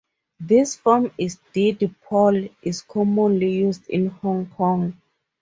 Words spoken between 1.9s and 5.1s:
poll is commonly used in Hong Kong.